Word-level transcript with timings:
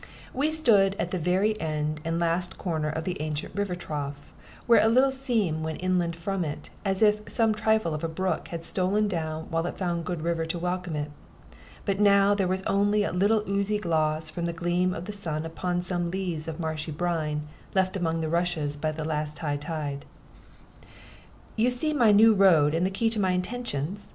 We 0.33 0.49
stood 0.49 0.95
at 0.97 1.11
the 1.11 1.19
very 1.19 1.61
end 1.61 2.01
and 2.03 2.19
last 2.19 2.57
corner 2.57 2.89
of 2.89 3.03
the 3.03 3.21
ancient 3.21 3.53
river 3.53 3.75
trough, 3.75 4.33
where 4.65 4.83
a 4.83 4.87
little 4.89 5.11
seam 5.11 5.61
went 5.61 5.83
inland 5.83 6.15
from 6.15 6.43
it, 6.43 6.71
as 6.83 7.03
if 7.03 7.29
some 7.29 7.53
trifle 7.53 7.93
of 7.93 8.03
a 8.03 8.07
brook 8.07 8.47
had 8.47 8.65
stolen 8.65 9.07
down 9.07 9.43
while 9.51 9.67
it 9.67 9.77
found 9.77 9.99
a 9.99 10.03
good 10.03 10.23
river 10.23 10.47
to 10.47 10.57
welcome 10.57 10.95
it. 10.95 11.11
But 11.85 11.99
now 11.99 12.33
there 12.33 12.47
was 12.47 12.63
only 12.63 13.03
a 13.03 13.11
little 13.13 13.43
oozy 13.47 13.77
gloss 13.77 14.27
from 14.31 14.45
the 14.45 14.53
gleam 14.57 14.91
of 14.95 15.05
the 15.05 15.13
sun 15.13 15.45
upon 15.45 15.83
some 15.83 16.09
lees 16.09 16.47
of 16.47 16.59
marshy 16.59 16.91
brine 16.91 17.43
left 17.75 17.95
among 17.95 18.21
the 18.21 18.27
rushes 18.29 18.75
by 18.77 18.91
the 18.91 19.05
last 19.05 19.37
high 19.37 19.57
tide. 19.57 20.05
"You 21.55 21.69
see 21.69 21.93
my 21.93 22.11
new 22.11 22.33
road 22.33 22.73
and 22.73 22.87
the 22.87 22.89
key 22.89 23.11
to 23.11 23.19
my 23.19 23.33
intentions?" 23.33 24.09